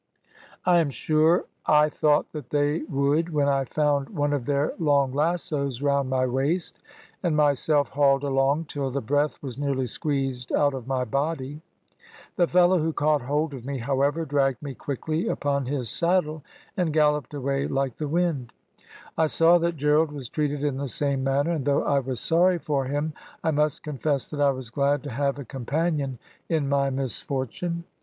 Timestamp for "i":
0.65-0.79, 1.67-1.87, 3.47-3.65, 19.19-19.27, 21.83-21.99, 23.43-23.51, 24.41-24.49